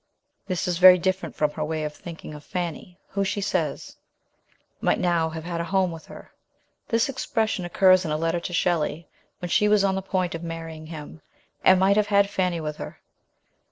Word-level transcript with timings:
This 0.47 0.67
is 0.67 0.79
very 0.79 0.97
different 0.97 1.35
from 1.35 1.51
her 1.51 1.63
way 1.63 1.83
of 1.83 1.93
thinking 1.93 2.33
of 2.33 2.43
Fanny, 2.43 2.97
who, 3.09 3.23
she 3.23 3.39
says, 3.39 3.97
might 4.81 4.97
now 4.97 5.29
have 5.29 5.43
had 5.43 5.61
a 5.61 5.65
home 5.65 5.91
with 5.91 6.07
her. 6.07 6.31
This 6.87 7.07
expression 7.07 7.65
occurs 7.65 8.03
in 8.03 8.09
a 8.09 8.17
letter 8.17 8.39
to 8.39 8.51
Shelley 8.51 9.07
when 9.37 9.49
she 9.49 9.67
was 9.67 9.83
on 9.83 9.93
the 9.93 10.01
point 10.01 10.33
of 10.33 10.41
marrying 10.41 10.87
him, 10.87 11.21
and 11.63 11.79
might 11.79 11.97
have 11.97 12.07
had 12.07 12.31
Fanny 12.31 12.59
with 12.59 12.77
her. 12.77 12.99